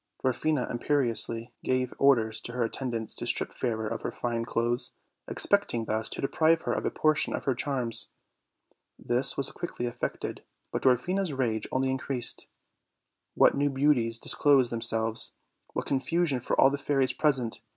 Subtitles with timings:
[0.25, 4.93] Dwarfina imperiously gave orders to her attendants to strip Fairer of her fine clothes,
[5.27, 8.07] expecting thus to deprive her of a portion of her charms.
[8.97, 10.41] This was quickly effected,
[10.71, 12.47] but Dwarfina's rage only increased.
[13.35, 15.35] What new beauties disclosed themselves!
[15.73, 17.61] what confusion for all the fairies present!